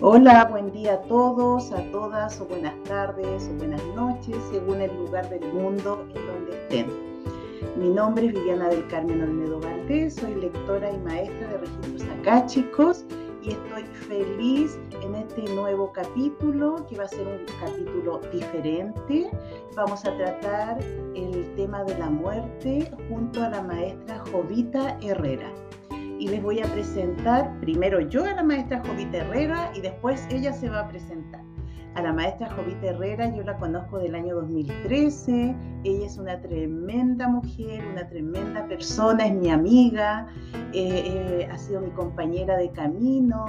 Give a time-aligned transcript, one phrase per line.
[0.00, 4.96] Hola, buen día a todos, a todas, o buenas tardes, o buenas noches, según el
[4.96, 6.86] lugar del mundo en donde estén.
[7.74, 13.04] Mi nombre es Viviana del Carmen Olmedo Valdés, soy lectora y maestra de registros acáchicos
[13.42, 19.28] y estoy feliz en este nuevo capítulo, que va a ser un capítulo diferente.
[19.74, 20.78] Vamos a tratar
[21.16, 25.52] el tema de la muerte junto a la maestra Jovita Herrera
[26.18, 30.52] y les voy a presentar primero yo a la maestra Jovita Herrera y después ella
[30.52, 31.42] se va a presentar.
[31.94, 35.54] A la maestra Jovita Herrera yo la conozco del año 2013,
[35.84, 40.26] ella es una tremenda mujer, una tremenda persona, es mi amiga,
[40.72, 43.46] eh, eh, ha sido mi compañera de camino,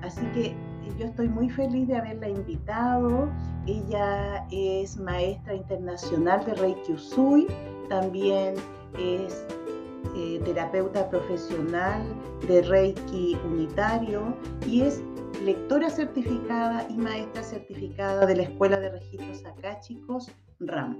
[0.00, 0.54] así que
[0.98, 3.28] yo estoy muy feliz de haberla invitado.
[3.66, 7.46] Ella es maestra internacional de Reiki Usui,
[7.88, 8.54] también
[8.98, 9.46] es
[10.16, 12.02] eh, terapeuta profesional
[12.46, 14.34] de Reiki unitario
[14.66, 15.02] y es
[15.44, 20.96] lectora certificada y maestra certificada de la Escuela de Registros Acáchicos RAM.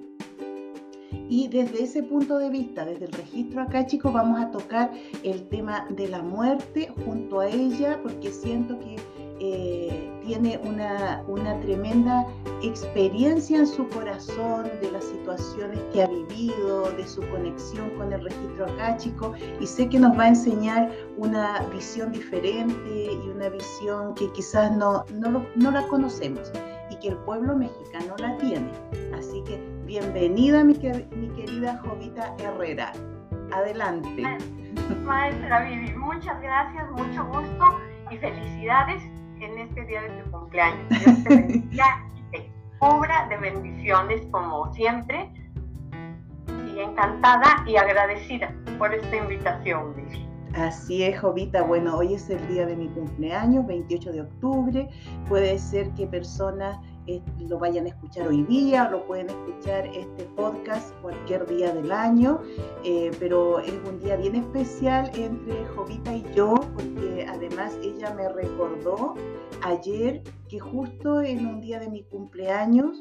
[1.29, 5.87] Y desde ese punto de vista, desde el registro acáchico, vamos a tocar el tema
[5.91, 8.97] de la muerte junto a ella, porque siento que
[9.41, 12.27] eh, tiene una, una, tremenda
[12.63, 18.25] experiencia en su corazón de las situaciones que ha vivido, de su conexión con el
[18.25, 24.15] registro acáchico y sé que nos va a enseñar una visión diferente y una visión
[24.15, 26.51] que quizás no, no, no la conocemos
[26.91, 28.71] y que el pueblo mexicano la tiene.
[29.17, 32.93] Así que bienvenida mi, mi querida Jovita Herrera.
[33.53, 34.23] Adelante.
[35.05, 37.79] Maestra Vivi, muchas gracias, mucho gusto
[38.11, 39.03] y felicidades
[39.65, 40.89] este día de tu cumpleaños.
[40.89, 42.51] Dios te bendiga y te
[43.29, 45.31] de bendiciones como siempre.
[46.75, 49.95] Y encantada y agradecida por esta invitación,
[50.55, 51.63] Así es, Jovita.
[51.63, 54.89] Bueno, hoy es el día de mi cumpleaños, 28 de octubre.
[55.29, 60.25] Puede ser que personas eh, lo vayan a escuchar hoy día lo pueden escuchar este
[60.37, 62.41] podcast cualquier día del año,
[62.85, 68.29] eh, pero es un día bien especial entre Jovita y yo, porque además ella me
[68.29, 69.15] recordó
[69.63, 72.99] ayer que justo en un día de mi cumpleaños,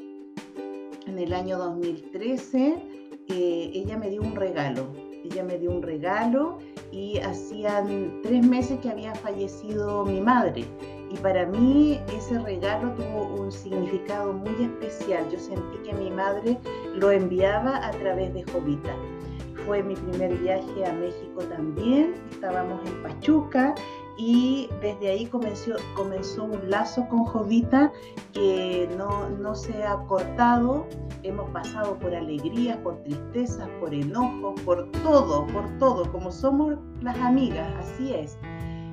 [1.06, 2.76] en el año 2013,
[3.28, 4.86] eh, ella me dio un regalo.
[5.24, 6.58] Ella me dio un regalo
[6.92, 10.64] y hacían tres meses que había fallecido mi madre.
[11.14, 15.30] Y para mí ese regalo tuvo un significado muy especial.
[15.30, 16.58] Yo sentí que mi madre
[16.96, 18.96] lo enviaba a través de Jovita.
[19.64, 22.14] Fue mi primer viaje a México también.
[22.32, 23.76] Estábamos en Pachuca
[24.16, 27.92] y desde ahí comenzó, comenzó un lazo con Jovita
[28.32, 30.84] que no, no se ha cortado.
[31.22, 37.16] Hemos pasado por alegrías, por tristezas, por enojos, por todo, por todo, como somos las
[37.18, 38.36] amigas, así es.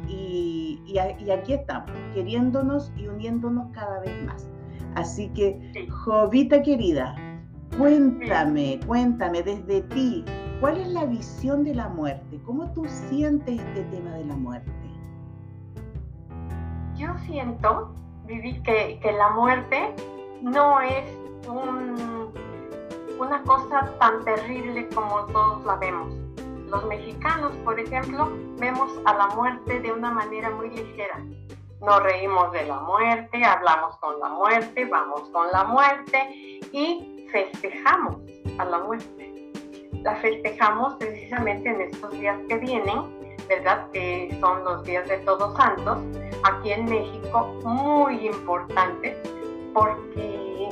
[0.07, 0.97] Y, y,
[1.31, 4.49] aquí estamos, queriéndonos y uniéndonos cada vez más.
[4.95, 7.15] Así que, Jovita querida,
[7.77, 10.25] cuéntame, cuéntame desde ti,
[10.59, 12.39] ¿cuál es la visión de la muerte?
[12.45, 14.71] ¿Cómo tú sientes este tema de la muerte?
[17.01, 17.93] yo siento,
[18.25, 19.95] Vivi, que, que la muerte
[20.41, 21.17] no es
[23.19, 26.13] una cosa tan terrible como todos la vemos.
[26.71, 31.19] Los mexicanos, por ejemplo, vemos a la muerte de una manera muy ligera.
[31.81, 38.15] Nos reímos de la muerte, hablamos con la muerte, vamos con la muerte y festejamos
[38.57, 39.51] a la muerte.
[40.01, 43.91] La festejamos precisamente en estos días que vienen, ¿verdad?
[43.91, 45.97] Que son los días de Todos Santos,
[46.43, 49.21] aquí en México, muy importante,
[49.73, 50.69] porque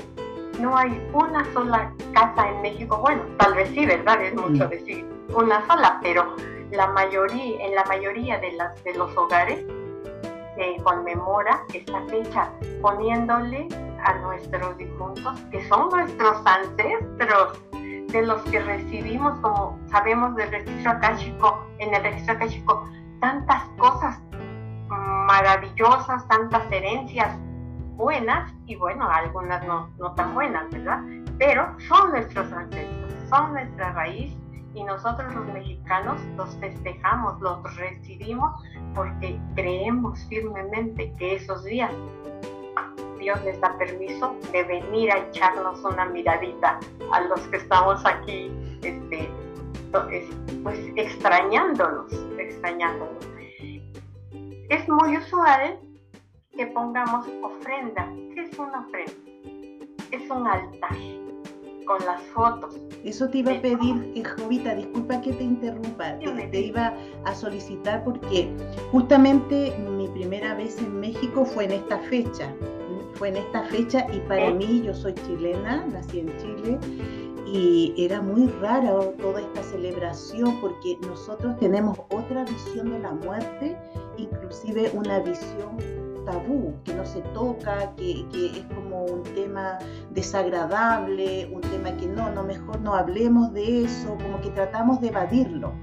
[0.61, 4.23] no hay una sola casa en México, bueno, tal vez sí, ¿verdad?
[4.23, 6.35] Es mucho decir una sola, pero
[6.71, 9.65] la mayoría, en la mayoría de, las, de los hogares
[10.55, 12.51] se conmemora esta fecha
[12.81, 13.67] poniéndole
[14.03, 17.59] a nuestros difuntos, que son nuestros ancestros,
[18.11, 22.89] de los que recibimos, como sabemos del registro akáshico, en el registro akáshico,
[23.21, 24.19] tantas cosas
[24.87, 27.37] maravillosas, tantas herencias
[27.95, 31.03] buenas y bueno, algunas no, no tan buenas, ¿verdad?
[31.37, 34.35] Pero son nuestros ancestros, son nuestra raíz
[34.73, 38.61] y nosotros los mexicanos los festejamos, los recibimos
[38.95, 41.91] porque creemos firmemente que esos días
[43.19, 46.79] Dios les da permiso de venir a echarnos una miradita
[47.11, 48.49] a los que estamos aquí,
[48.81, 49.29] este,
[50.63, 53.27] pues extrañándolos, extrañándolos.
[54.69, 55.79] Es muy usual
[56.55, 58.07] que pongamos ofrenda.
[58.33, 59.13] ¿Qué es una ofrenda?
[60.11, 60.95] Es un altar
[61.89, 62.77] con las fotos.
[63.03, 66.19] Eso te iba a pedir, eh, Jovita, disculpa que te interrumpa,
[66.51, 66.93] te, iba
[67.25, 68.47] a solicitar porque
[68.91, 72.53] justamente mi primera vez en México fue en esta fecha,
[73.15, 76.77] fue en esta fecha y para mí, yo soy chilena, nací en Chile
[77.47, 83.75] y era muy rara toda esta celebración porque nosotros tenemos otra visión de la muerte,
[84.17, 85.98] inclusive una visión
[86.29, 89.77] tabú, que no se toca, que, es como un tema
[90.11, 95.07] desagradable, un tema que no, no, mejor no hablemos de eso, como que tratamos de
[95.07, 95.73] evadirlo.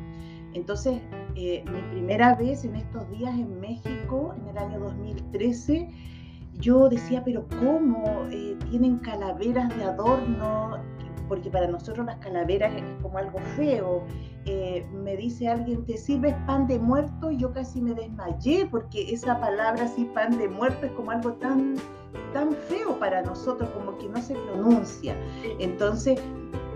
[0.54, 1.00] Entonces,
[1.34, 5.90] eh, mi primera vez en estos días en México, en el año 2013,
[6.60, 8.26] yo decía, pero ¿cómo?
[8.30, 10.78] Eh, tienen calaveras de adorno,
[11.28, 14.04] porque para nosotros las calaveras es como algo feo.
[14.44, 17.30] Eh, me dice alguien, ¿te sirves pan de muerto?
[17.30, 21.74] Yo casi me desmayé porque esa palabra así, pan de muerto, es como algo tan,
[22.32, 25.16] tan feo para nosotros, como que no se pronuncia.
[25.58, 26.20] Entonces,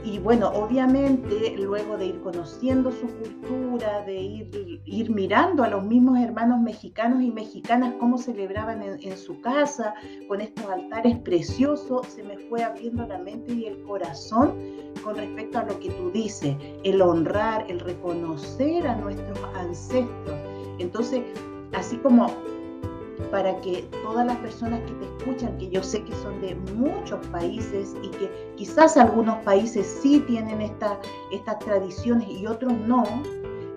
[0.02, 5.84] y bueno, obviamente luego de ir conociendo su cultura, de ir, ir mirando a los
[5.84, 9.94] mismos hermanos mexicanos y mexicanas cómo celebraban en, en, su casa,
[10.26, 14.54] con estos altares preciosos, se me fue abriendo la mente y el corazón
[15.04, 20.38] con respecto a lo que tú dices, el honrar, el reconocer a nuestros ancestros.
[20.78, 21.22] Entonces,
[21.74, 22.26] así como
[23.30, 27.24] para que todas las personas que te escuchan, que yo sé que son de muchos
[27.28, 30.98] países y que quizás algunos países sí tienen esta,
[31.30, 33.04] estas tradiciones y otros no,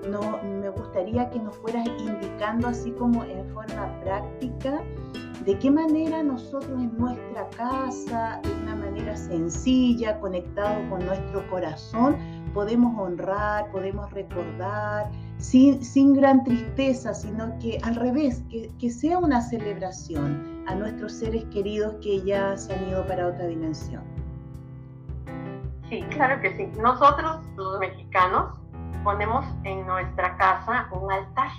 [0.09, 4.81] no, me gustaría que nos fueras indicando así como en forma práctica
[5.45, 12.15] de qué manera nosotros en nuestra casa, de una manera sencilla, conectado con nuestro corazón,
[12.53, 15.11] podemos honrar, podemos recordar,
[15.43, 21.95] sin, gran tristeza, sino que al revés, que, sea una celebración a nuestros seres queridos
[22.01, 24.01] que ya se han ido para otra dimensión.
[25.89, 26.67] Sí, claro que sí.
[26.81, 28.57] Nosotros, los mexicanos,
[29.03, 31.51] ponemos en nuestra casa un altar,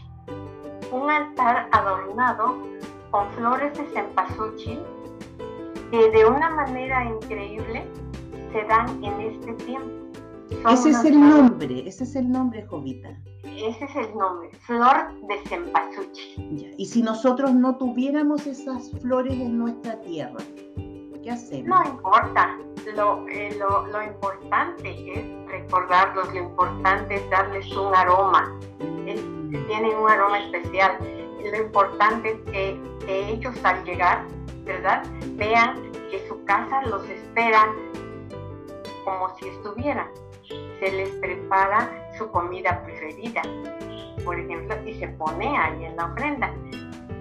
[0.90, 2.56] un altar adornado
[3.10, 4.80] con flores de cempasúchil
[5.90, 7.86] que de una manera increíble
[8.50, 9.90] se dan en este tiempo.
[10.70, 13.10] ese es el nombre, ese es el nombre, Jovita
[13.62, 16.74] ese es el nombre, flor de cempasúchil.
[16.76, 20.40] Y si nosotros no tuviéramos esas flores en nuestra tierra,
[21.22, 21.68] ¿qué hacemos?
[21.68, 22.58] No importa,
[22.94, 29.66] lo, eh, lo, lo, importante es recordarlos, lo importante es darles un aroma, mm.
[29.66, 30.98] tienen un aroma especial.
[31.50, 34.24] Lo importante es que, que ellos al llegar,
[34.64, 35.04] ¿verdad?
[35.36, 37.66] Vean que su casa los espera
[39.04, 40.08] como si estuvieran
[40.80, 43.42] se les prepara su comida preferida,
[44.24, 46.50] por ejemplo, y se pone ahí en la ofrenda.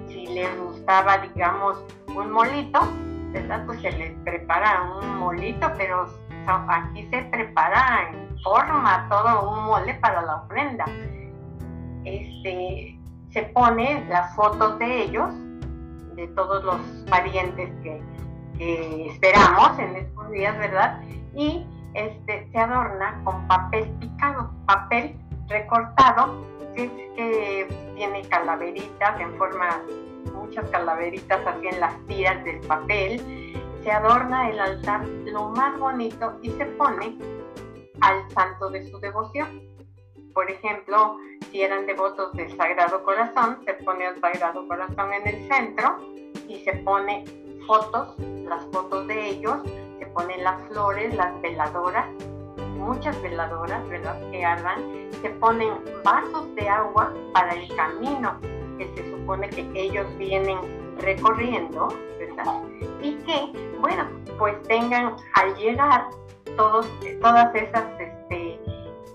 [0.08, 1.84] Si les gustaba, digamos,
[2.16, 2.80] un molito,
[3.32, 3.66] ¿verdad?
[3.66, 6.08] Pues se les prepara un molito, pero
[6.48, 10.86] aquí se prepara en forma todo un mole para la ofrenda.
[12.06, 13.00] Este,
[13.32, 15.34] se pone las fotos de ellos,
[16.16, 16.80] de todos los
[17.10, 18.02] parientes que,
[18.58, 21.02] que esperamos en estos días, ¿verdad?
[21.34, 25.16] Y este, se adorna con papel picado, papel
[25.48, 26.46] recortado,
[26.76, 29.84] que, tiene calaveritas en forma,
[30.34, 33.22] muchas calaveritas así en las tiras del papel.
[33.84, 37.18] Se adorna el altar lo más bonito y se pone
[38.02, 39.62] al santo de su devoción.
[40.34, 41.18] Por ejemplo,
[41.52, 46.00] si eran devotos del Sagrado Corazón, se pone el Sagrado Corazón en el centro
[46.48, 47.26] y se pone
[47.68, 49.60] fotos, las fotos de ellos
[50.14, 52.06] ponen las flores, las veladoras,
[52.78, 54.20] muchas veladoras, ¿verdad?
[54.32, 55.74] Que ardan, se ponen
[56.04, 58.40] vasos de agua para el camino
[58.78, 60.60] que se supone que ellos vienen
[61.00, 62.62] recorriendo, ¿verdad?
[63.02, 64.08] Y que, bueno,
[64.38, 66.10] pues tengan al llegar
[66.56, 66.88] todos,
[67.22, 68.60] todas esas este,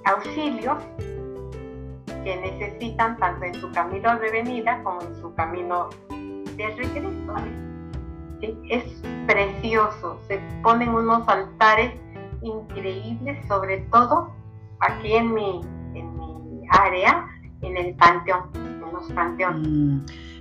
[0.04, 0.78] auxilios
[2.24, 7.34] que necesitan tanto en su camino de venida como en su camino de regreso.
[8.40, 8.84] Es
[9.26, 11.92] precioso, se ponen unos altares
[12.42, 14.32] increíbles, sobre todo
[14.80, 15.60] aquí en mi,
[15.94, 17.26] en mi área,
[17.62, 19.68] en el panteón, en los panteones.
[19.68, 20.00] Mm.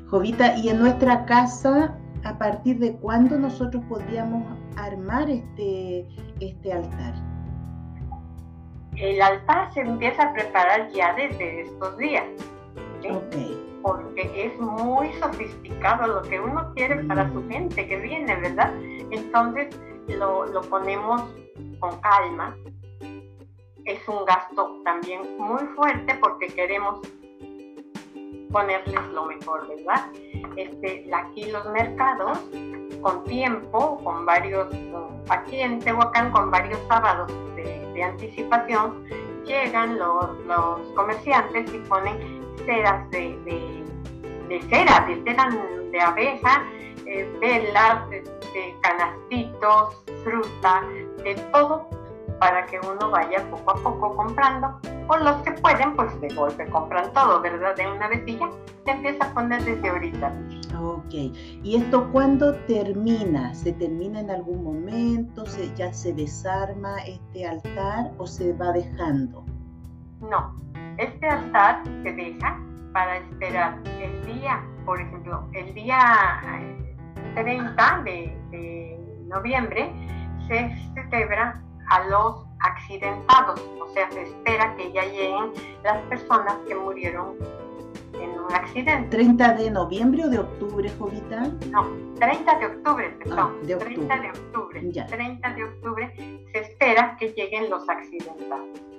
[0.10, 4.44] Jovita, ¿y en nuestra casa, a partir de cuándo nosotros podríamos
[4.78, 6.08] armar este,
[6.40, 7.14] este altar?
[8.96, 12.26] El altar se empieza a preparar ya desde estos días.
[13.32, 13.58] ¿sí?
[13.88, 18.74] Porque es muy sofisticado lo que uno quiere para su gente que viene, ¿verdad?
[19.12, 19.80] Entonces
[20.10, 21.24] lo, lo ponemos
[21.80, 22.54] con calma.
[23.86, 27.00] Es un gasto también muy fuerte porque queremos
[28.52, 30.12] ponerles lo mejor, ¿verdad?
[30.58, 32.40] Este, aquí los mercados
[33.02, 34.68] con tiempo, con varios,
[35.30, 39.06] aquí en Tehuacán, con varios sábados de, anticipación,
[39.46, 40.28] llegan los,
[40.96, 43.38] comerciantes y ponen ceras de,
[44.50, 45.50] de, cera, de cera
[45.92, 46.64] de abeja,
[47.06, 48.24] eh, velas, de,
[48.82, 50.82] canastitos, fruta,
[51.24, 51.88] de todo
[52.40, 56.68] para que uno vaya poco a poco comprando, o los que pueden, pues de golpe
[56.70, 57.76] compran todo, ¿verdad?
[57.76, 58.50] De una vez y ya
[58.86, 60.34] se empieza a poner desde ahorita.
[60.80, 61.14] Ok,
[61.64, 63.54] ¿y esto cuándo termina?
[63.56, 65.46] ¿Se termina en algún momento?
[65.46, 69.44] ¿Se, ¿Ya se desarma este altar o se va dejando?
[70.22, 70.56] No,
[70.98, 72.60] este altar se deja
[72.94, 76.42] para esperar el día, por ejemplo, el día
[77.36, 79.92] 30 eh, de, de noviembre
[80.48, 86.76] se celebra a los accidentados, o sea, se espera que ya lleguen las personas que
[86.76, 87.36] murieron
[88.20, 89.18] en un accidente.
[89.18, 91.52] ¿30 de noviembre o de octubre, Jovita?
[91.70, 91.88] No,
[92.20, 93.40] 30 de octubre, perdón.
[93.40, 93.96] Ah, de octubre.
[93.96, 94.92] 30 de octubre.
[95.08, 96.14] 30 de octubre
[96.52, 98.97] se espera que lleguen los accidentados.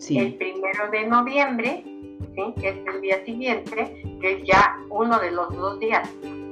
[0.00, 0.18] Sí.
[0.18, 2.54] El primero de noviembre, ¿sí?
[2.60, 6.08] que es el día siguiente, que es ya uno de los dos días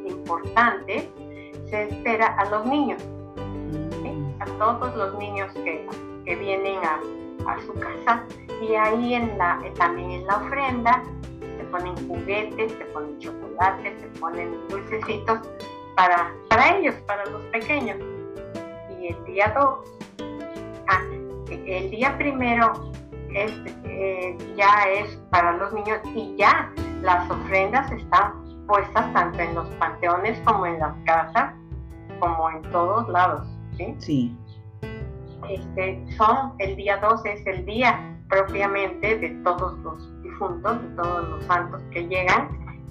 [0.07, 1.09] importantes,
[1.71, 3.03] se espera a los niños
[4.41, 5.87] a todos los niños que,
[6.25, 7.01] que vienen a,
[7.51, 8.25] a, su casa
[8.63, 11.03] y ahí en la, también en la ofrenda
[11.41, 15.41] se ponen juguetes, se ponen chocolates, se ponen dulcecitos
[15.97, 17.99] para, para ellos, para los pequeños.
[19.01, 19.79] Y el día 2,
[20.89, 21.03] ah,
[21.51, 22.73] el día primero
[23.35, 23.53] es,
[23.85, 28.33] eh, ya es para los niños y ya las ofrendas están
[28.67, 31.55] puestas tanto en los panteones como en las casas,
[32.21, 33.49] como en todos lados.
[34.01, 34.37] ¿sí?
[35.49, 41.29] Este, son, el día 12 es el día propiamente de todos los difuntos, de todos
[41.29, 42.49] los santos que llegan.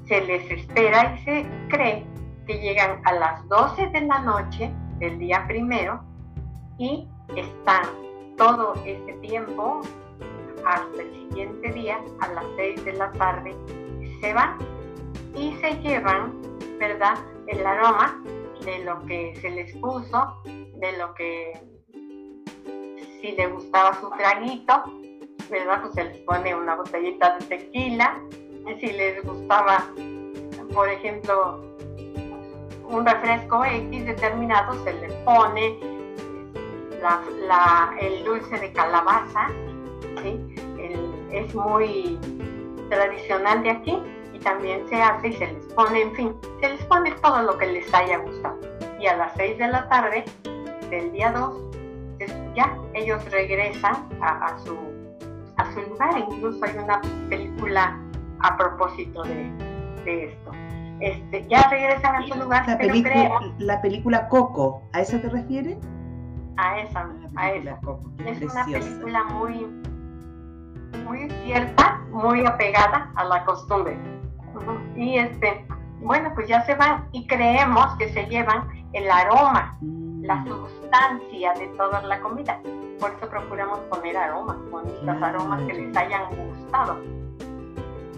[0.08, 2.06] Se les espera y se cree
[2.48, 6.01] que llegan a las 12 de la noche del día primero
[6.77, 7.84] y están
[8.38, 9.82] todo ese tiempo
[10.75, 13.55] hasta el siguiente día a las 6 de la tarde
[14.21, 14.57] se van
[15.36, 16.41] y se llevan,
[16.79, 17.17] ¿verdad?
[17.47, 18.21] El aroma
[18.65, 21.53] de lo que se les puso, de lo que
[23.21, 24.83] si le gustaba su traguito,
[25.50, 25.81] ¿verdad?
[25.81, 28.19] Pues se les pone una botellita de tequila.
[28.79, 29.86] Si les gustaba,
[30.74, 31.63] por ejemplo,
[32.89, 35.79] un refresco X determinado, se le pone
[38.01, 39.47] el dulce de calabaza.
[41.31, 42.19] Es muy
[42.89, 43.98] tradicional de aquí
[44.34, 47.57] y también se hace y se les pone, en fin, se les pone todo lo
[47.57, 48.57] que les haya gustado.
[49.00, 50.25] Y a las 6 de la tarde
[50.89, 51.67] del día 2,
[52.55, 54.75] ya ellos regresan a, su,
[55.57, 56.17] a su lugar.
[56.17, 58.00] Incluso hay una película
[58.39, 59.51] a propósito de,
[60.05, 60.51] esto.
[61.00, 62.67] Este, ya regresan a su lugar.
[62.67, 65.77] La, película, la película Coco, ¿a esa te refieres?
[66.57, 67.79] A esa, a esa.
[68.25, 69.67] es una película muy,
[71.06, 73.98] muy cierta, muy apegada a la costumbre.
[74.96, 75.65] Y este,
[76.01, 79.77] bueno, pues ya se van y creemos que se llevan el aroma,
[80.22, 80.48] la mm.
[80.48, 82.60] sustancia de toda la comida.
[83.00, 86.98] Por eso procuramos poner aromas, bonitos aromas que les hayan gustado.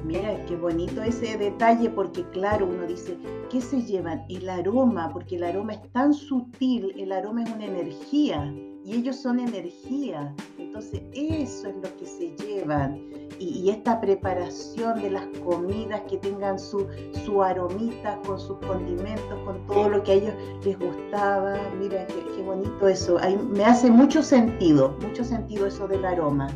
[0.05, 3.17] Mira, qué bonito ese detalle porque claro, uno dice,
[3.51, 4.23] ¿qué se llevan?
[4.29, 8.51] El aroma, porque el aroma es tan sutil, el aroma es una energía
[8.89, 10.33] y ellos son energía.
[10.57, 12.99] Entonces eso es lo que se llevan.
[13.37, 16.87] Y, esta preparación de las comidas que tengan su,
[17.23, 20.33] su aromita con sus condimentos, con todo lo que a ellos
[20.65, 21.57] les gustaba.
[21.79, 23.19] Mira, qué, bonito eso.
[23.51, 26.47] me hace mucho sentido, mucho sentido eso del aroma.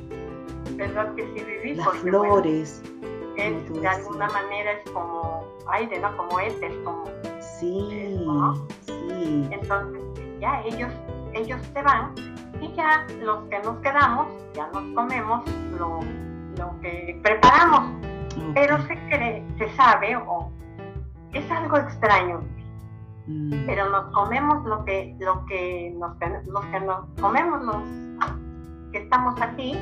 [0.76, 1.76] ¿Verdad que sí, Viví?
[1.76, 2.82] Las flores.
[3.38, 6.18] de alguna manera es como aire, ¿no?
[6.18, 7.06] Como éter, como...
[7.60, 8.18] Sí,
[8.88, 9.48] sí.
[9.52, 10.02] Entonces,
[10.42, 10.92] ya ellos
[11.34, 12.14] ellos se van
[12.62, 15.44] y ya los que nos quedamos, ya nos comemos
[15.78, 16.00] lo,
[16.82, 18.02] que preparamos.
[18.54, 20.52] Pero se cree, se sabe, o
[21.34, 22.42] es algo extraño,
[23.28, 23.66] mm.
[23.66, 26.16] pero nos comemos lo que, lo que nos,
[26.48, 27.84] los que nos comemos los
[28.92, 29.78] que estamos aquí,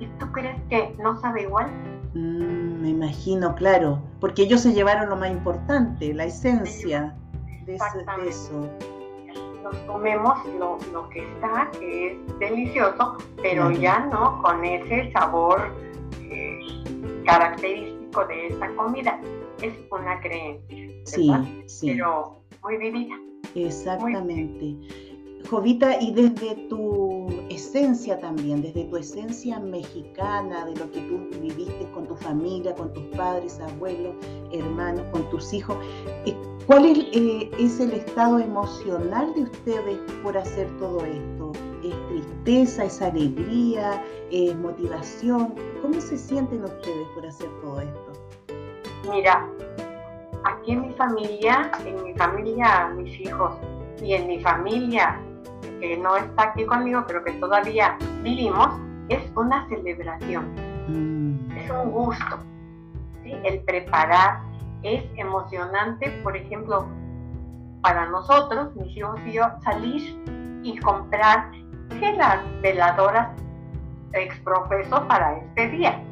[0.00, 1.68] y tú crees que no sabe igual.
[2.14, 7.14] Mm, me imagino, claro, porque ellos se llevaron lo más importante, la esencia
[7.66, 8.68] de, de eso
[9.70, 15.74] nos comemos lo, lo, que está, que es delicioso, pero ya no con ese sabor
[16.22, 16.58] eh,
[17.24, 19.20] característico de esa comida.
[19.62, 21.30] Es una creencia, sí,
[21.66, 21.92] sí.
[21.92, 23.14] pero muy vivida.
[23.54, 24.76] Exactamente.
[25.48, 31.90] Jovita, y desde tu esencia también, desde tu esencia mexicana, de lo que tú viviste
[31.92, 34.14] con tu familia, con tus padres, abuelos,
[34.52, 35.76] hermanos, con tus hijos,
[36.26, 36.36] eh,
[36.66, 41.52] ¿cuál es, eh, es el estado emocional de ustedes por hacer todo esto?
[41.82, 45.54] ¿Es tristeza, es alegría, es motivación?
[45.82, 48.12] ¿Cómo se sienten ustedes por hacer todo esto?
[49.10, 49.48] Mira,
[50.44, 53.54] aquí en mi familia, en mi familia, mis hijos
[54.02, 55.18] y en mi familia,
[55.80, 58.68] que no está aquí conmigo, pero que todavía vivimos,
[59.08, 60.54] es una celebración.
[60.88, 61.56] Mm.
[61.56, 62.38] Es un gusto.
[63.24, 64.49] El preparar
[64.82, 66.86] es emocionante, por ejemplo,
[67.82, 70.22] para nosotros, mis hijos y yo, salir
[70.62, 71.50] y comprar
[71.98, 73.28] que las veladoras
[74.12, 76.02] exprofeso para este día,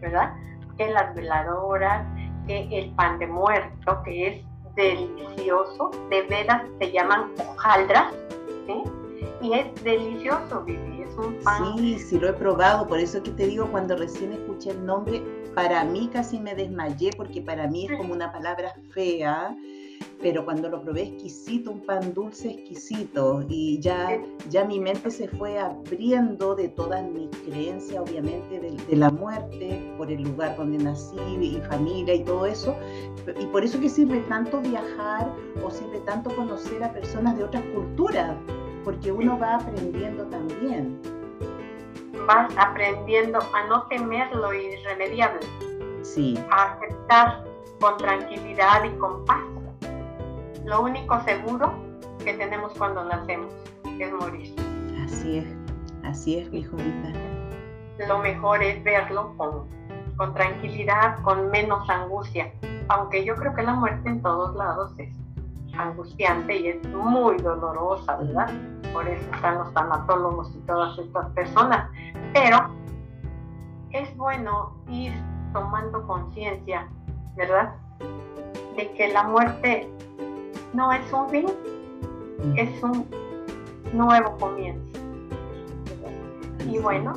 [0.00, 0.34] ¿verdad?
[0.76, 2.06] Que las veladoras,
[2.46, 8.14] que el pan de muerto, que es delicioso, de veras se llaman hojaldras,
[8.66, 8.82] ¿sí?
[9.42, 11.76] Y es delicioso, Vivi, es un pan.
[11.78, 15.22] Sí, sí lo he probado, por eso que te digo, cuando recién escuché el nombre,
[15.54, 19.56] para mí casi me desmayé, porque para mí es como una palabra fea,
[20.20, 25.28] pero cuando lo probé exquisito, un pan dulce exquisito, y ya, ya mi mente se
[25.28, 31.16] fue abriendo de todas mis creencias, obviamente, de, la muerte, por el lugar donde nací,
[31.40, 32.74] y familia y todo eso,
[33.40, 35.32] y por eso que sirve tanto viajar
[35.64, 38.36] o sirve tanto conocer a personas de otras culturas,
[38.84, 41.00] porque uno va aprendiendo también.
[42.26, 45.40] Vas aprendiendo a no temer lo irremediable.
[46.02, 46.38] Sí.
[46.50, 47.44] A aceptar
[47.80, 49.40] con tranquilidad y con paz
[50.64, 51.72] lo único seguro
[52.24, 53.52] que tenemos cuando nacemos
[53.98, 54.54] es morir.
[55.04, 55.46] Así es,
[56.04, 57.12] así es, mi jovita.
[58.06, 59.66] Lo mejor es verlo con,
[60.16, 62.52] con tranquilidad, con menos angustia,
[62.88, 65.12] aunque yo creo que la muerte en todos lados es
[65.76, 68.50] angustiante y es muy dolorosa, ¿verdad?
[68.92, 71.90] Por eso están los tanatólogos y todas estas personas.
[72.32, 72.58] Pero
[73.92, 75.12] es bueno ir
[75.52, 76.88] tomando conciencia,
[77.36, 77.74] ¿verdad?
[78.76, 79.88] De que la muerte
[80.72, 81.46] no es un fin,
[82.56, 83.06] es un
[83.92, 85.00] nuevo comienzo.
[86.68, 87.14] Y bueno,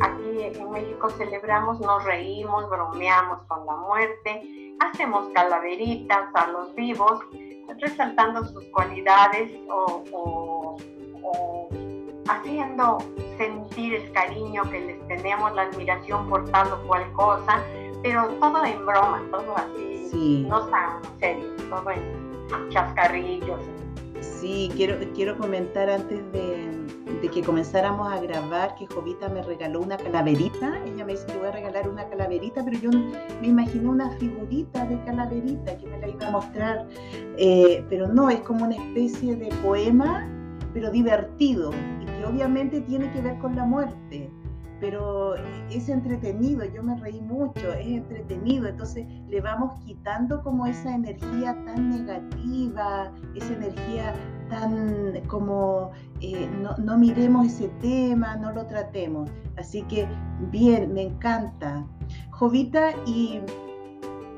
[0.00, 7.20] aquí en México celebramos, nos reímos, bromeamos con la muerte, hacemos calaveritas a los vivos,
[7.78, 10.76] resaltando sus cualidades o,
[12.28, 12.98] haciendo
[13.38, 17.62] sentir el cariño que les tenemos, la admiración por tal o cual cosa,
[18.02, 23.60] pero todo en broma, todo así, no tan serio, todo en chascarrillos.
[24.20, 26.75] Sí, quiero, quiero comentar antes de,
[27.20, 30.80] que comenzáramos a grabar que Jovita me regaló una calaverita.
[30.84, 32.90] Ella me dice que voy a regalar una calaverita, pero yo
[33.40, 36.86] me imaginé una figurita de calaverita que me la iba a mostrar.
[37.36, 40.28] Eh, pero no, es como una especie de poema,
[40.72, 44.30] pero divertido y que obviamente tiene que ver con la muerte
[44.80, 45.34] pero
[45.70, 51.56] es entretenido, yo me reí mucho, es entretenido, entonces le vamos quitando como esa energía
[51.64, 54.14] tan negativa, esa energía
[54.48, 59.30] tan como eh, no, miremos ese tema, no lo tratemos.
[59.56, 60.06] Así que
[60.50, 61.86] bien, me encanta.
[62.30, 63.40] Jovita, y,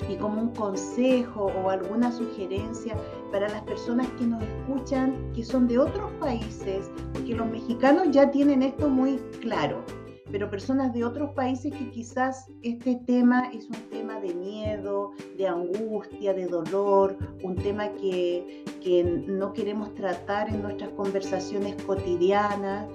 [0.08, 2.94] y como un consejo o alguna sugerencia
[3.32, 8.30] para las personas que nos escuchan, que son de otros países, porque los mexicanos ya
[8.30, 9.84] tienen esto muy claro
[10.30, 15.46] pero personas de otros países que quizás este tema es un tema de miedo, de
[15.46, 22.86] angustia, de dolor, un tema que, que no queremos tratar en nuestras conversaciones cotidianas.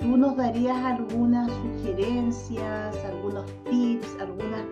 [0.00, 4.64] ¿Tú nos darías algunas sugerencias, algunos tips, algunas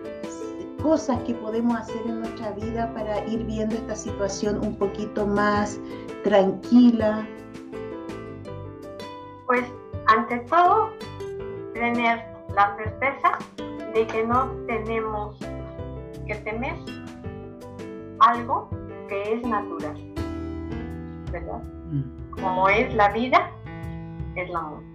[0.81, 5.79] cosas que podemos hacer en nuestra vida para ir viendo esta situación un poquito más
[6.23, 7.27] tranquila?
[9.47, 9.65] Pues
[10.07, 10.91] ante todo,
[11.75, 13.37] tener la certeza
[13.93, 15.37] de que no tenemos
[16.25, 16.75] que temer
[18.19, 18.69] algo
[19.07, 19.95] que es natural,
[21.31, 21.61] ¿verdad?
[21.91, 22.41] Mm.
[22.41, 23.51] Como es la vida,
[24.35, 24.85] es la muerte.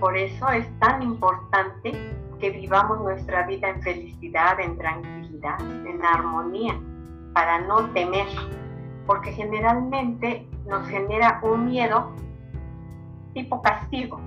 [0.00, 1.92] Por eso es tan importante
[2.38, 6.78] que vivamos nuestra vida en felicidad, en tranquilidad, en armonía,
[7.32, 8.26] para no temer,
[9.06, 12.12] porque generalmente nos genera un miedo
[13.32, 14.20] tipo castigo,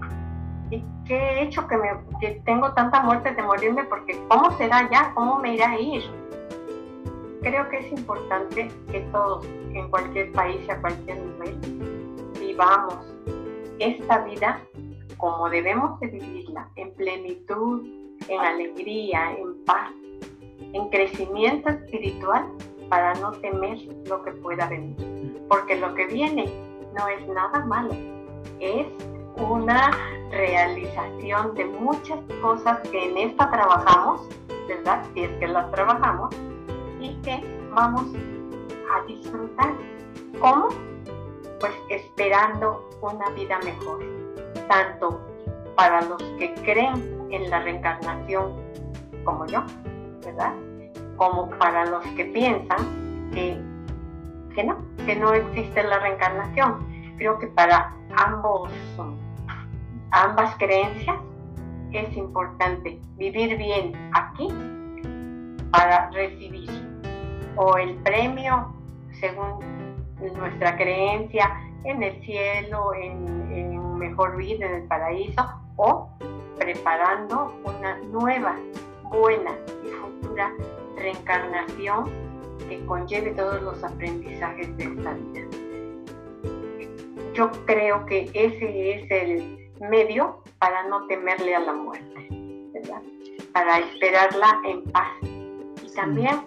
[1.06, 3.84] ¿qué he hecho que, me, que tengo tanta muerte de morirme?
[3.86, 5.12] Porque ¿cómo será ya?
[5.16, 6.04] ¿Cómo me irá a ir?
[7.42, 11.58] Creo que es importante que todos, en cualquier país y a cualquier nivel,
[12.40, 12.98] vivamos
[13.80, 14.60] esta vida
[15.18, 17.86] como debemos de vivirla, en plenitud,
[18.28, 19.92] en alegría, en paz,
[20.74, 22.46] en crecimiento espiritual
[22.90, 23.78] para no temer
[24.08, 24.96] lo que pueda venir.
[25.48, 26.46] Porque lo que viene
[26.98, 27.94] no es nada malo,
[28.60, 28.88] es
[29.40, 29.92] una
[30.32, 34.28] realización de muchas cosas que en esta trabajamos,
[34.68, 35.04] ¿verdad?
[35.14, 36.36] Si es que las trabajamos
[37.00, 38.06] y que vamos
[38.94, 39.74] a disfrutar.
[40.40, 40.68] ¿Cómo?
[41.60, 44.00] Pues esperando una vida mejor,
[44.68, 45.20] tanto
[45.76, 48.54] para los que creen en la reencarnación
[49.24, 49.64] como yo,
[50.26, 50.54] ¿verdad?
[51.18, 53.58] Como para los que piensan que,
[54.56, 56.88] que no, que no existe la reencarnación.
[57.18, 58.72] Creo que para ambos,
[60.12, 61.18] ambas creencias
[61.92, 64.48] es importante vivir bien aquí
[65.72, 66.70] para recibir
[67.56, 68.74] o el premio
[69.20, 69.60] según
[70.36, 71.50] nuestra creencia
[71.84, 75.46] en el cielo, en, mejor vida, en el paraíso,
[75.76, 76.10] o
[76.58, 78.56] preparando una nueva,
[79.04, 79.52] buena
[79.84, 80.54] y futura
[80.96, 82.10] reencarnación
[82.70, 85.42] que conlleve todos los aprendizajes de esta vida.
[87.34, 92.28] Yo creo que ese es el medio para no temerle a la muerte,
[92.74, 93.02] ¿verdad?
[93.54, 95.08] Para esperarla en paz.
[95.22, 96.46] Y también,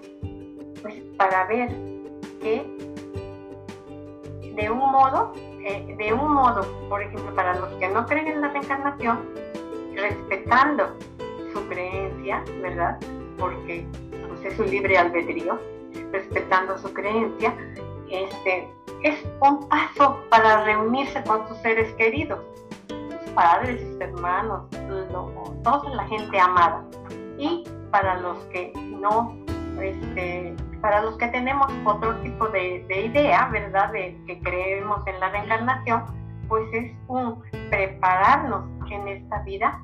[0.83, 1.69] pues, para ver
[2.41, 2.67] que
[4.55, 5.33] de un modo,
[5.65, 9.31] eh, de un modo, por ejemplo, para los que no creen en la reencarnación,
[9.95, 10.97] respetando
[11.53, 12.99] su creencia, ¿verdad?
[13.39, 13.87] Porque
[14.29, 15.59] pues, es su libre albedrío,
[16.13, 17.55] respetando su creencia,
[18.11, 18.69] este,
[19.03, 22.41] es un paso para reunirse con sus seres queridos,
[23.35, 24.69] padres, hermanos,
[25.63, 26.85] toda la gente amada.
[27.39, 29.35] Y para los que no
[29.81, 33.93] este, para los que tenemos otro tipo de, idea, ¿verdad?
[33.93, 36.05] De que creemos en la reencarnación,
[36.49, 37.41] pues es un
[37.71, 39.81] prepararnos en esta vida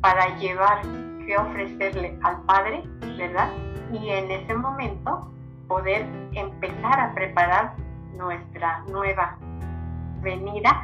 [0.00, 0.82] para llevar
[1.26, 2.82] que ofrecerle al Padre,
[3.18, 3.50] ¿verdad?
[3.92, 5.30] Y en ese momento
[5.68, 7.74] poder empezar a preparar
[8.16, 9.36] nuestra nueva
[10.22, 10.80] venida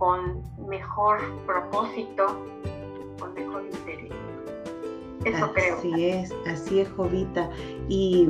[0.00, 2.26] con mejor propósito,
[3.20, 4.10] con mejor interés.
[5.26, 5.76] Eso creo.
[5.76, 7.50] Así es, así es, Jovita.
[7.90, 8.26] Y,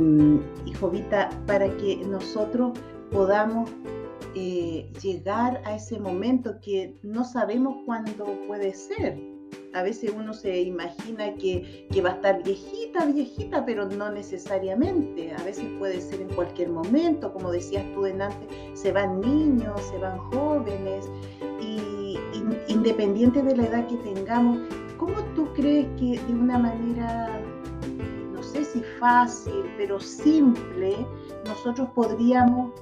[0.66, 2.76] y Jovita, para que nosotros
[3.12, 3.70] podamos
[4.34, 9.16] eh, llegar a ese momento que no sabemos cuándo puede ser.
[9.72, 15.32] A veces uno se imagina que, que, va a estar viejita, viejita, pero no necesariamente.
[15.32, 18.34] A veces puede ser en cualquier momento, como decías tú antes,
[18.74, 21.08] se van niños, se van jóvenes,
[22.68, 24.58] independiente de la edad que tengamos,
[24.96, 27.40] ¿cómo tú crees que de una manera,
[28.32, 31.06] no sé si fácil, pero simple,
[31.46, 32.72] nosotros podríamos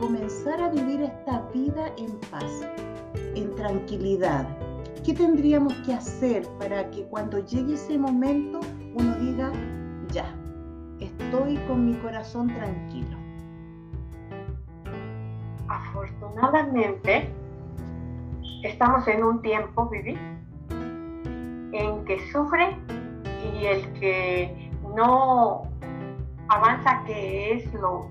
[0.00, 2.66] comenzar a vivir esta vida en paz,
[3.34, 4.46] en tranquilidad?
[5.04, 8.60] ¿Qué tendríamos que hacer para que cuando llegue ese momento
[8.94, 9.52] uno diga,
[10.10, 10.34] ya,
[10.98, 13.16] estoy con mi corazón tranquilo?
[15.68, 17.32] Afortunadamente,
[18.66, 20.18] estamos en un tiempo, vivir
[21.72, 22.76] en que sufre
[23.52, 25.62] y el que no
[26.48, 28.08] avanza, que es lo,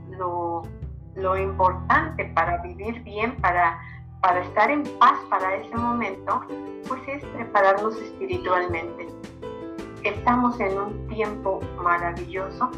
[1.16, 3.80] lo, importante para vivir bien, para,
[4.22, 6.42] para estar en paz para ese momento,
[6.88, 9.08] pues es prepararnos espiritualmente.
[10.04, 12.70] Estamos en un tiempo maravilloso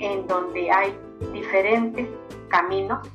[0.00, 0.98] en donde hay
[1.32, 2.08] diferentes
[2.48, 3.06] caminos,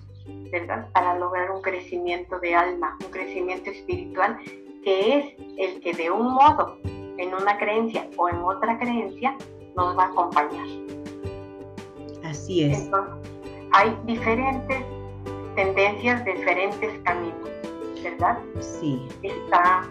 [0.52, 0.90] ¿verdad?
[0.94, 4.38] Para lograr un crecimiento de alma, un crecimiento espiritual,
[4.84, 6.78] que es el que de un modo
[7.18, 9.36] en una creencia o en otra creencia
[9.76, 10.68] nos va a acompañar.
[12.24, 12.90] Así es.
[13.74, 14.84] hay diferentes
[15.56, 17.50] tendencias, diferentes caminos,
[18.04, 18.38] ¿verdad?
[18.60, 19.08] Sí.
[19.24, 19.88] Está,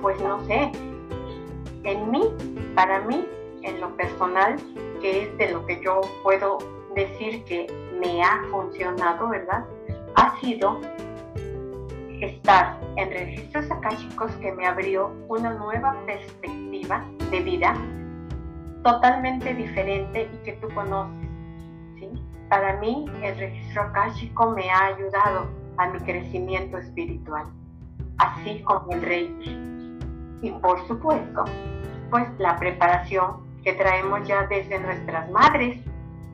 [0.00, 0.72] pues no sé,
[1.84, 2.22] en mí,
[2.74, 3.26] para mí,
[3.62, 4.56] en lo personal,
[5.00, 6.58] que es de lo que yo puedo
[6.94, 7.66] decir que
[8.00, 9.64] me ha funcionado, ¿verdad?
[10.16, 10.80] Ha sido
[12.20, 17.74] estar en registros akáshicos que me abrió una nueva perspectiva de vida
[18.82, 21.28] totalmente diferente y que tú conoces.
[21.98, 22.08] ¿sí?
[22.48, 25.46] Para mí el registro akáshico me ha ayudado
[25.76, 27.46] a mi crecimiento espiritual,
[28.18, 29.56] así como el reiki.
[30.42, 31.44] Y por supuesto,
[32.10, 35.80] pues la preparación que traemos ya desde nuestras madres,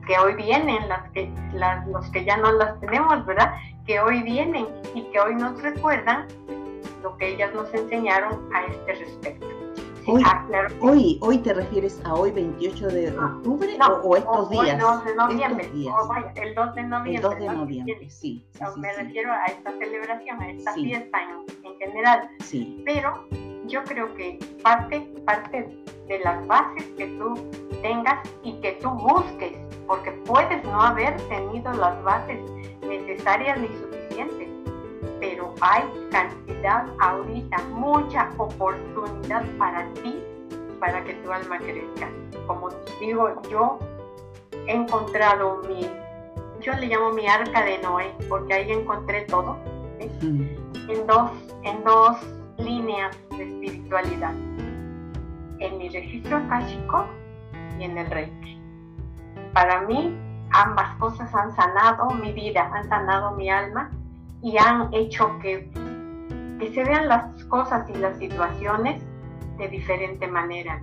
[0.07, 1.29] que hoy vienen, las que,
[1.87, 3.53] los que ya no las tenemos, ¿verdad?
[3.85, 4.65] Que hoy vienen
[4.95, 6.25] y que hoy nos recuerdan
[7.03, 9.45] lo que ellas nos enseñaron a este respecto.
[10.07, 10.45] hoy, ah,
[10.79, 14.69] hoy, hoy te refieres a hoy 28 de octubre o, estos días?
[14.69, 15.71] El 2 de noviembre.
[16.35, 17.15] el 2 de noviembre.
[17.15, 18.47] El 2 de noviembre, sí.
[18.77, 22.29] me refiero a esta celebración, a esta fiesta en, en, general.
[22.39, 22.81] Sí.
[22.85, 23.27] Pero
[23.67, 25.67] yo creo que parte, parte
[26.07, 27.35] de las bases que tú
[27.81, 29.53] tengas y que tú busques,
[29.87, 32.39] porque puedes no haber tenido las bases
[32.81, 34.47] necesarias ni suficientes,
[35.19, 40.21] pero hay cantidad ahorita, mucha oportunidad para ti,
[40.79, 42.09] para que tu alma crezca.
[42.45, 43.79] Como digo, yo
[44.67, 45.89] he encontrado mi,
[46.61, 49.57] yo le llamo mi arca de Noé, porque ahí encontré todo,
[49.99, 51.31] en, dos,
[51.63, 52.17] en dos
[52.57, 54.33] líneas de espiritualidad,
[55.59, 57.05] en mi registro akáshico
[57.79, 58.61] y en el Reiki.
[59.53, 60.15] Para mí,
[60.51, 63.89] ambas cosas han sanado mi vida, han sanado mi alma
[64.41, 65.69] y han hecho que,
[66.59, 69.03] que se vean las cosas y las situaciones
[69.57, 70.79] de diferente manera,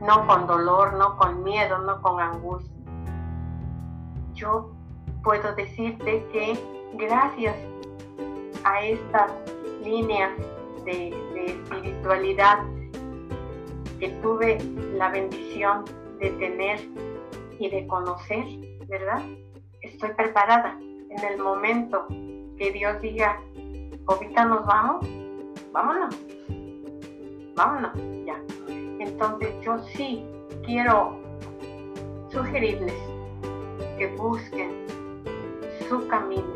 [0.00, 2.70] no con dolor, no con miedo, no con angustia.
[4.34, 4.72] Yo
[5.22, 6.58] puedo decirte que
[6.94, 7.54] gracias
[8.64, 9.30] a estas
[9.84, 10.30] líneas
[10.84, 12.58] de, de espiritualidad
[14.00, 14.58] que tuve
[14.94, 15.84] la bendición
[16.18, 16.80] de tener
[17.58, 18.44] y de conocer,
[18.88, 19.22] ¿verdad?
[19.82, 22.06] Estoy preparada en el momento
[22.56, 23.38] que Dios diga,
[24.06, 25.06] ahorita nos vamos,
[25.72, 26.16] vámonos,
[27.54, 27.92] vámonos,
[28.24, 28.40] ya.
[28.98, 30.24] Entonces yo sí
[30.64, 31.18] quiero
[32.30, 32.94] sugerirles
[33.98, 34.86] que busquen
[35.88, 36.54] su camino,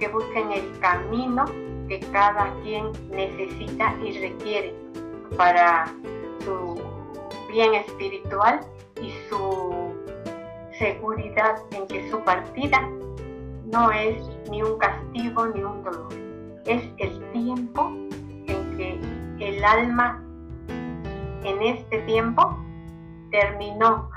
[0.00, 1.44] que busquen el camino
[1.88, 4.74] que cada quien necesita y requiere
[5.36, 5.86] para
[6.44, 6.80] su
[7.48, 8.60] bien espiritual
[9.00, 9.94] y su
[10.78, 12.80] seguridad en que su partida
[13.66, 14.16] no es
[14.50, 16.08] ni un castigo ni un dolor.
[16.66, 17.90] Es el tiempo
[18.46, 19.00] en que
[19.48, 20.22] el alma
[21.44, 22.56] en este tiempo
[23.30, 24.10] terminó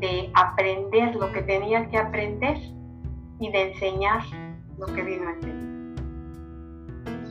[0.00, 2.58] de aprender lo que tenía que aprender
[3.38, 4.22] y de enseñar
[4.78, 5.62] lo que vino a enseñar.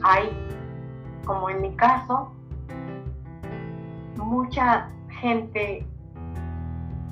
[0.02, 0.30] Hay,
[1.24, 2.32] como en mi caso,
[4.16, 5.86] mucha gente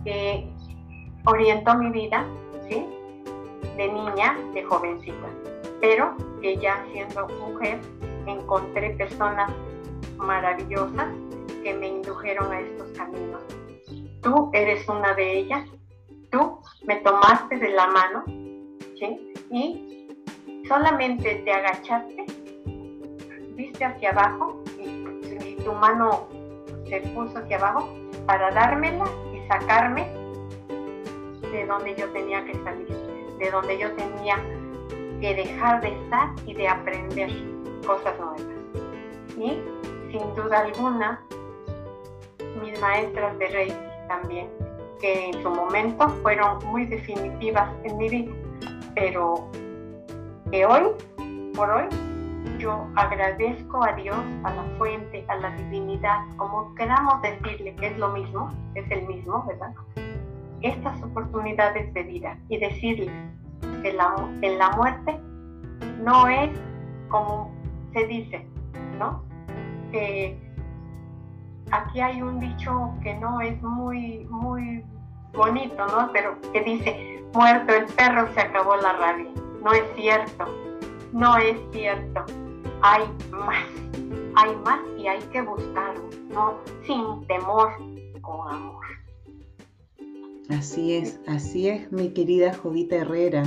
[0.05, 0.49] que
[1.27, 2.25] orientó mi vida,
[2.69, 2.87] ¿sí?
[3.77, 5.29] de niña, de jovencita.
[5.81, 7.81] Pero que ya siendo mujer
[8.27, 9.51] encontré personas
[10.17, 11.09] maravillosas
[11.63, 13.43] que me indujeron a estos caminos.
[14.23, 15.69] Tú eres una de ellas.
[16.31, 18.25] Tú me tomaste de la mano
[18.99, 19.33] ¿sí?
[19.51, 20.09] y
[20.69, 22.25] solamente te agachaste,
[23.57, 25.05] viste hacia abajo y,
[25.45, 26.29] y tu mano
[26.91, 27.89] se puso hacia abajo
[28.27, 30.07] para dármela y sacarme
[31.51, 34.37] de donde yo tenía que salir de donde yo tenía
[35.21, 37.31] que dejar de estar y de aprender
[37.87, 38.43] cosas nuevas.
[39.37, 39.59] Y
[40.13, 41.25] sin duda alguna,
[42.63, 43.75] mis maestras de Reiki
[44.09, 44.49] también,
[45.01, 48.33] que en su momento fueron muy definitivas en mi vida,
[48.95, 49.49] pero
[50.51, 50.91] que hoy,
[51.55, 51.85] por hoy,
[52.61, 57.99] yo agradezco a Dios, a la fuente, a la divinidad, como queramos decirle que es
[57.99, 59.73] lo mismo, es el mismo, ¿verdad?
[60.63, 63.11] estas oportunidades de vida y decirles
[63.83, 65.19] que la, en la muerte
[66.03, 66.51] no es
[67.09, 67.51] como
[67.93, 68.47] se dice,
[68.99, 69.25] ¿no?
[69.91, 70.39] Que
[71.73, 74.85] aquí hay un dicho que no es muy, muy
[75.33, 76.11] bonito, ¿no?
[76.13, 79.31] Pero que dice, muerto el perro se acabó la rabia.
[79.63, 80.47] No es cierto,
[81.13, 82.25] no es cierto.
[82.83, 83.65] Hay más,
[84.37, 86.59] hay más y hay que buscarlo, ¿no?
[86.87, 87.73] Sin temor,
[88.23, 88.85] con amor.
[90.49, 93.43] Así es, así es mi querida Jovita Herrera.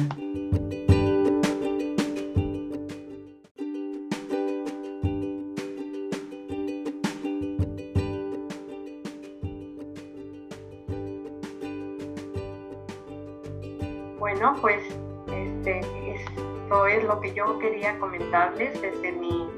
[17.24, 19.50] Que yo quería comentarles desde mi,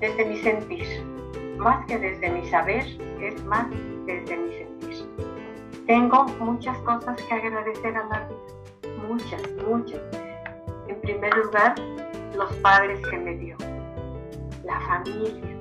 [0.00, 0.84] desde mi sentir.
[1.56, 2.84] Más que desde mi saber,
[3.20, 3.66] es más
[4.06, 5.06] desde mi sentir.
[5.86, 10.00] Tengo muchas cosas que agradecer a la vida, muchas, muchas.
[10.88, 11.76] En primer lugar,
[12.34, 13.56] los padres que me dio,
[14.64, 15.56] la familia,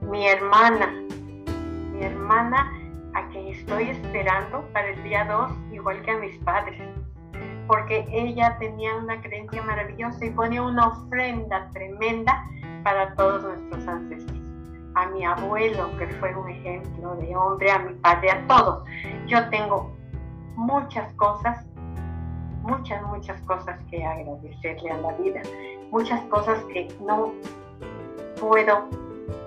[0.00, 0.88] mi hermana,
[1.92, 2.72] mi hermana
[3.14, 6.80] a quien estoy esperando para el día 2, igual que a mis padres,
[7.72, 12.44] porque ella tenía una creencia maravillosa y ponía una ofrenda tremenda
[12.84, 14.38] para todos nuestros ancestros
[14.94, 18.84] a mi abuelo, que fue un ejemplo de hombre, a mi padre, a todos.
[19.26, 19.90] Yo tengo
[20.54, 21.64] muchas cosas,
[22.60, 25.40] muchas, muchas cosas que agradecerle a la vida,
[25.90, 27.32] muchas cosas que no
[28.38, 28.86] puedo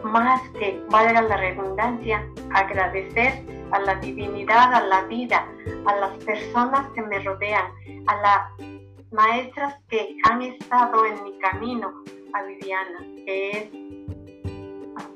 [0.04, 5.48] más que, valga la redundancia, agradecer a la divinidad, a la vida,
[5.86, 7.72] a las personas que me rodean,
[8.08, 8.72] a las
[9.12, 13.86] maestras que han estado en mi camino, a Viviana, que es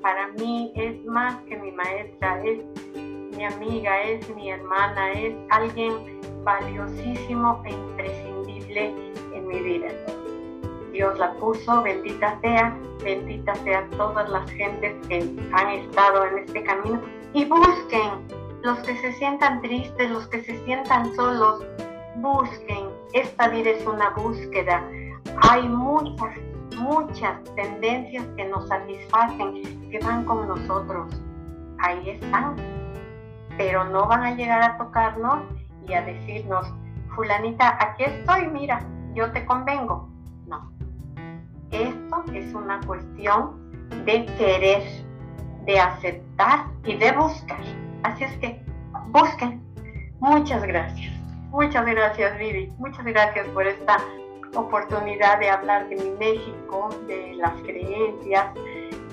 [0.01, 2.59] para mí es más que mi maestra, es
[3.35, 8.93] mi amiga, es mi hermana, es alguien valiosísimo e imprescindible
[9.33, 9.87] en mi vida.
[10.91, 15.17] Dios la puso, bendita sea, bendita sea todas las gentes que
[15.53, 17.01] han estado en este camino
[17.33, 18.27] y busquen
[18.63, 21.65] los que se sientan tristes, los que se sientan solos,
[22.17, 22.89] busquen.
[23.13, 24.83] Esta vida es una búsqueda.
[25.49, 26.35] Hay muchas,
[26.77, 31.21] muchas tendencias que nos satisfacen, que van con nosotros.
[31.79, 32.55] Ahí están.
[33.57, 35.43] Pero no van a llegar a tocarnos
[35.87, 36.71] y a decirnos,
[37.15, 38.79] fulanita, aquí estoy, mira,
[39.13, 40.09] yo te convengo.
[40.47, 40.71] No.
[41.71, 43.69] Esto es una cuestión
[44.05, 44.83] de querer,
[45.69, 47.59] de aceptar y de buscar.
[48.01, 48.59] Así es que
[49.09, 49.61] busquen.
[50.19, 51.13] Muchas gracias.
[51.51, 52.73] Muchas gracias, Vivi.
[52.79, 53.97] Muchas gracias por esta
[54.55, 58.47] oportunidad de hablar de mi México, de las creencias,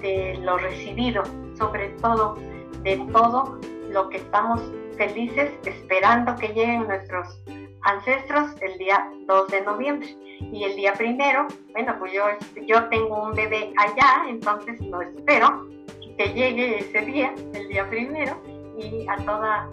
[0.01, 1.25] de lo recibido,
[1.59, 2.37] sobre todo
[2.83, 3.59] de todo
[3.91, 4.63] lo que estamos
[4.97, 7.39] felices esperando que lleguen nuestros
[7.83, 10.09] ancestros el día 2 de noviembre.
[10.41, 12.25] Y el día primero, bueno, pues yo,
[12.67, 15.77] yo tengo un bebé allá, entonces lo espero
[16.17, 18.37] que llegue ese día, el día primero,
[18.79, 19.69] y a toda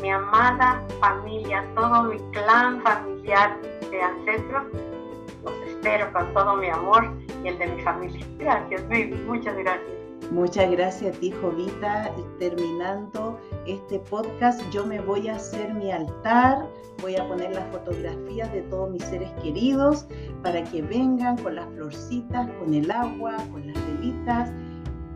[0.00, 4.64] mi amada familia, todo mi clan familiar de ancestros,
[5.44, 7.10] los espero con todo mi amor
[7.42, 8.26] y el de mi familia.
[8.38, 9.96] Gracias, Vivi, muchas gracias.
[10.30, 12.10] Muchas gracias a ti, Jovita.
[12.40, 16.68] Terminando este podcast, yo me voy a hacer mi altar,
[17.00, 20.06] voy a poner las fotografías de todos mis seres queridos
[20.42, 24.50] para que vengan con las florcitas, con el agua, con las velitas.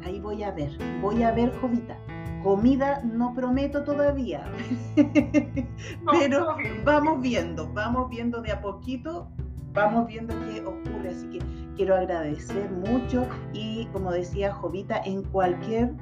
[0.04, 1.96] Ahí voy a ver, voy a ver, Jovita.
[2.42, 4.42] Comida no prometo todavía,
[6.10, 9.28] pero vamos viendo, vamos viendo de a poquito,
[9.74, 11.10] vamos viendo qué ocurre.
[11.10, 11.40] Así que
[11.76, 15.92] quiero agradecer mucho y como decía Jovita, en cualquier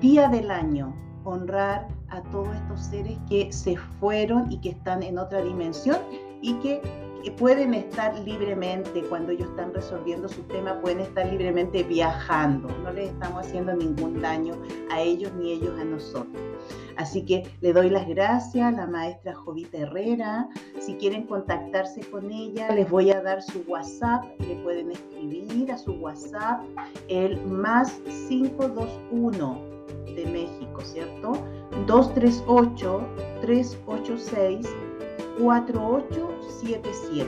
[0.00, 0.94] día del año
[1.24, 5.98] honrar a todos estos seres que se fueron y que están en otra dimensión
[6.40, 6.80] y que
[7.32, 12.68] pueden estar libremente, cuando ellos están resolviendo su tema, pueden estar libremente viajando.
[12.82, 14.54] No les estamos haciendo ningún daño
[14.90, 16.42] a ellos ni ellos a nosotros.
[16.96, 20.48] Así que le doy las gracias a la maestra Jovita Herrera.
[20.80, 24.24] Si quieren contactarse con ella, les voy a dar su WhatsApp.
[24.40, 26.62] Le pueden escribir a su WhatsApp
[27.08, 27.92] el más
[28.28, 29.60] 521
[30.14, 31.32] de México, ¿cierto?
[31.86, 33.08] 238
[33.42, 34.66] 386
[35.38, 37.26] 4877.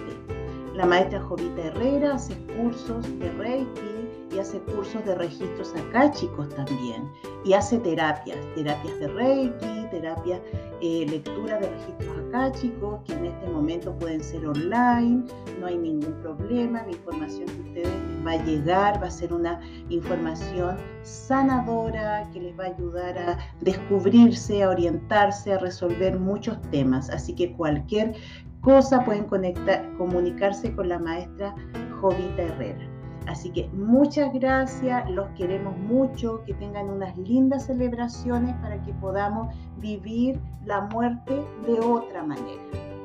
[0.75, 3.98] La maestra Jovita Herrera hace cursos de Reiki
[4.33, 5.73] y hace cursos de registros
[6.13, 7.11] chicos también.
[7.45, 10.41] Y hace terapias, terapias de Reiki, terapias,
[10.81, 12.19] eh, lectura de registros
[12.61, 15.25] chicos que en este momento pueden ser online,
[15.61, 17.93] no hay ningún problema, la información que ustedes
[18.27, 23.39] va a llegar va a ser una información sanadora que les va a ayudar a
[23.61, 27.11] descubrirse, a orientarse, a resolver muchos temas.
[27.11, 28.15] Así que cualquier
[28.61, 31.55] cosa pueden conectar, comunicarse con la maestra
[32.01, 32.88] Jovita Herrera.
[33.29, 39.55] Así que muchas gracias, los queremos mucho, que tengan unas lindas celebraciones para que podamos
[39.77, 42.63] vivir la muerte de otra manera.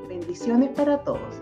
[0.07, 1.41] Bendiciones para todos.